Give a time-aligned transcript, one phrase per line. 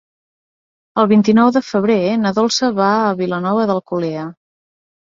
[1.01, 4.27] El vint-i-nou de febrer na Dolça va a Vilanova d'Alcolea.